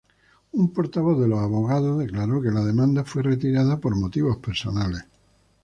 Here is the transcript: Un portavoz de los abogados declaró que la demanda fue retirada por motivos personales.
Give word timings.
Un 0.53 0.73
portavoz 0.73 1.19
de 1.21 1.27
los 1.27 1.37
abogados 1.37 1.99
declaró 1.99 2.41
que 2.41 2.49
la 2.49 2.63
demanda 2.63 3.03
fue 3.03 3.21
retirada 3.21 3.79
por 3.79 3.95
motivos 3.95 4.37
personales. 4.37 5.05